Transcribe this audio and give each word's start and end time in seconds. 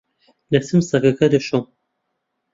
دەچم 0.51 0.79
سەگەکە 0.89 1.27
دەشۆم. 1.33 1.65